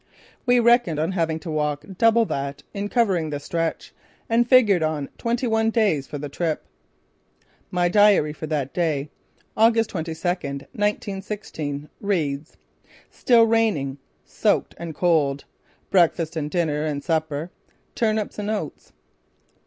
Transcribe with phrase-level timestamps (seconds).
[0.47, 3.93] We reckoned on having to walk double that in covering the stretch,
[4.27, 6.65] and figured on twenty one days for the trip.
[7.69, 9.11] My diary for that day,
[9.55, 12.57] August 22, 1916, reads:
[13.11, 13.99] "Still raining.
[14.25, 15.45] Soaked and cold.
[15.91, 17.51] Breakfast, dinner and supper:
[17.93, 18.93] turnips and oats."